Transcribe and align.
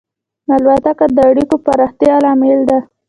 الوتکه 0.53 1.05
د 1.15 1.17
اړیکو 1.29 1.55
پراختیا 1.65 2.13
لامل 2.23 2.59
ده. 2.69 2.79